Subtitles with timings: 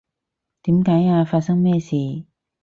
[0.63, 1.23] 點解呀？
[1.23, 1.95] 發生咩事？